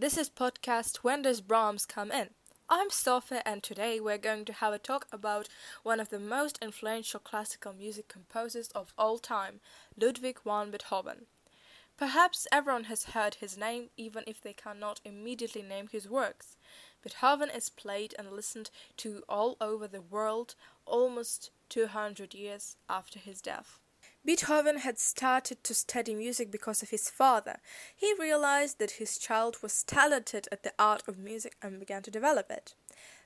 [0.00, 2.28] podcast When Does Brahms Come In?
[2.70, 5.48] I'm Sophie, and today we're going to have a talk about
[5.82, 9.58] one of the most influential classical music composers of all time,
[10.00, 11.26] Ludwig van Beethoven.
[11.96, 16.56] Perhaps everyone has heard his name, even if they cannot immediately name his works.
[17.02, 20.54] Beethoven is played and listened to all over the world
[20.86, 23.80] almost 200 years after his death.
[24.28, 27.60] Beethoven had started to study music because of his father.
[27.96, 32.10] He realized that his child was talented at the art of music and began to
[32.10, 32.74] develop it.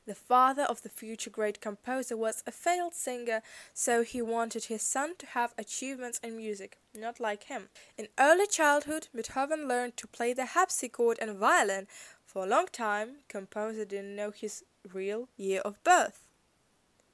[0.07, 3.43] The father of the future great composer was a failed singer,
[3.75, 7.71] so he wanted his son to have achievements in music, not like him.
[7.99, 11.89] In early childhood, Beethoven learned to play the harpsichord and violin.
[12.25, 16.23] For a long time, composer didn't know his real year of birth.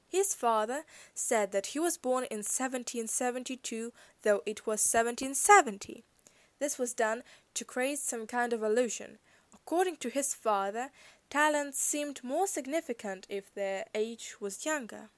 [0.09, 3.93] His father said that he was born in 1772,
[4.23, 6.03] though it was 1770.
[6.59, 7.21] This was done
[7.53, 9.19] to create some kind of illusion.
[9.53, 10.89] According to his father,
[11.29, 15.09] talents seemed more significant if their age was younger.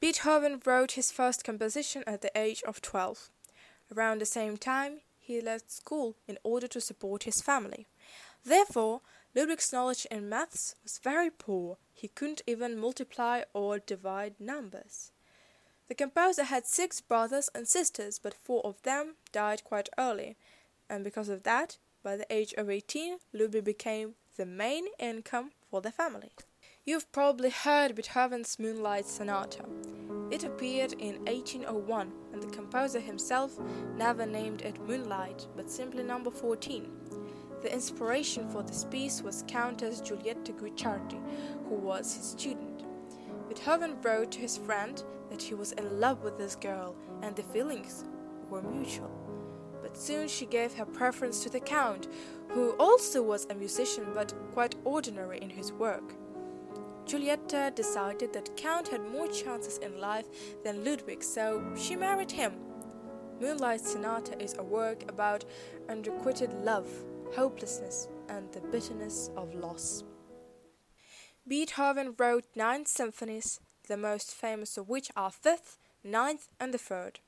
[0.00, 3.30] Beethoven wrote his first composition at the age of 12.
[3.96, 7.86] Around the same time, he left school in order to support his family.
[8.44, 9.02] Therefore,
[9.34, 11.76] Ludwig's knowledge in maths was very poor.
[11.92, 15.12] He couldn't even multiply or divide numbers.
[15.88, 20.36] The composer had six brothers and sisters, but four of them died quite early,
[20.88, 25.80] and because of that, by the age of 18, Ludwig became the main income for
[25.80, 26.30] the family.
[26.84, 29.64] You've probably heard Beethoven's Moonlight Sonata.
[30.30, 33.58] It appeared in 1801, and the composer himself
[33.96, 36.88] never named it Moonlight, but simply number 14.
[37.62, 41.20] The inspiration for this piece was Countess Giulietta Guicciardi,
[41.68, 42.84] who was his student.
[43.48, 47.42] Beethoven wrote to his friend that he was in love with this girl and the
[47.42, 48.04] feelings
[48.48, 49.10] were mutual.
[49.82, 52.08] But soon she gave her preference to the Count,
[52.48, 56.14] who also was a musician but quite ordinary in his work.
[57.04, 60.26] Giulietta decided that Count had more chances in life
[60.64, 62.54] than Ludwig, so she married him.
[63.40, 65.44] Moonlight Sonata is a work about
[65.88, 66.88] unrequited love
[67.34, 70.04] hopelessness, and the bitterness of loss.
[71.46, 77.20] Beethoven wrote nine symphonies, the most famous of which are Fifth, Ninth, and the Third.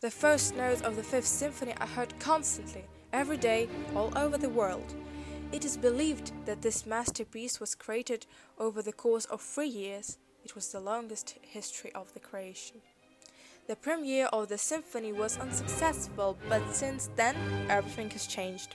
[0.00, 4.48] The first notes of the Fifth Symphony are heard constantly, every day, all over the
[4.48, 4.94] world.
[5.52, 8.26] It is believed that this masterpiece was created
[8.58, 10.18] over the course of three years.
[10.44, 12.78] It was the longest history of the creation.
[13.66, 17.36] The premiere of the symphony was unsuccessful, but since then
[17.70, 18.74] everything has changed.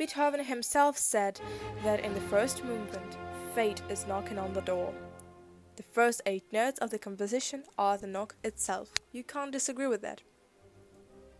[0.00, 1.38] Beethoven himself said
[1.84, 3.18] that in the first movement,
[3.54, 4.94] fate is knocking on the door.
[5.76, 8.94] The first eight notes of the composition are the knock itself.
[9.12, 10.22] You can't disagree with that.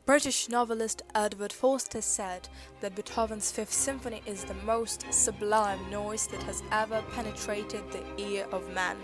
[0.04, 2.50] British novelist Edward Forster said
[2.82, 8.44] that Beethoven's Fifth Symphony is the most sublime noise that has ever penetrated the ear
[8.52, 8.98] of man.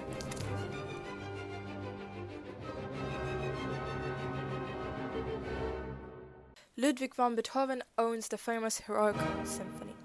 [6.87, 9.97] Ludwig van Beethoven owns the famous Heroic Symphony.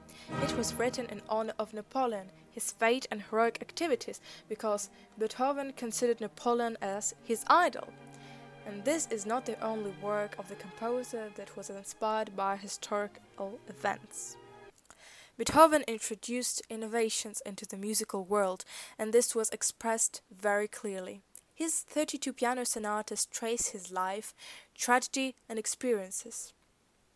[0.42, 4.19] It was written in honor of Napoleon, his fate and heroic activities,
[4.50, 7.88] because Beethoven considered Napoleon as his idol.
[8.66, 13.59] And this is not the only work of the composer that was inspired by historical
[13.69, 14.36] events.
[15.38, 18.66] Beethoven introduced innovations into the musical world,
[18.98, 21.22] and this was expressed very clearly.
[21.53, 24.34] His 32 piano sonatas trace his life,
[24.74, 26.53] tragedy, and experiences.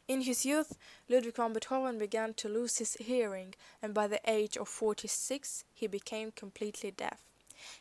[0.08, 0.78] In his youth,
[1.10, 5.88] Ludwig van Beethoven began to lose his hearing, and by the age of 46 he
[5.88, 7.22] became completely deaf.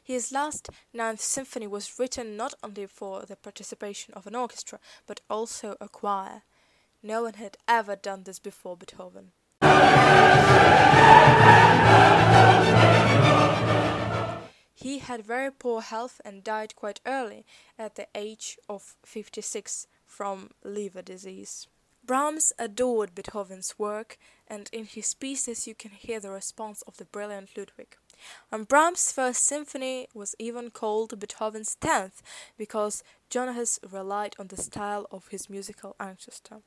[0.03, 5.21] His last Ninth Symphony was written not only for the participation of an orchestra, but
[5.29, 6.45] also a choir.
[7.03, 9.33] No one had ever done this before Beethoven.
[14.75, 17.45] He had very poor health and died quite early,
[17.79, 21.69] at the age of 56, from liver disease.
[22.07, 27.07] Brahms adored Beethoven's work, and in his pieces you can hear the response of the
[27.07, 27.97] brilliant Ludwig.
[28.53, 32.23] And Brahms' first symphony was even called Beethoven's tenth,
[32.59, 36.59] because Johannes relied on the style of his musical ancestor.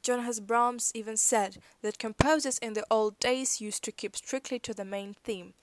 [0.00, 4.72] Johannes Brahms even said that composers in the old days used to keep strictly to
[4.72, 5.54] the main theme,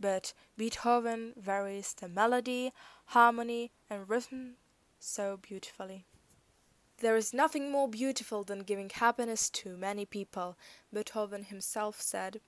[0.00, 2.72] but Beethoven varies the melody,
[3.06, 4.54] harmony, and rhythm
[4.98, 6.06] so beautifully.
[7.00, 10.58] There is nothing more beautiful than giving happiness to many people,
[10.92, 12.40] Beethoven himself said,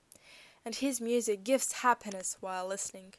[0.63, 3.15] and his music gives happiness while listening.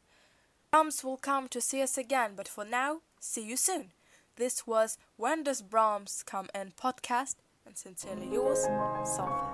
[0.70, 3.90] Brahms will come to see us again, but for now, see you soon.
[4.36, 7.34] This was When Does Brahms Come In podcast,
[7.66, 8.64] and sincerely yours,
[9.04, 9.54] Sophie.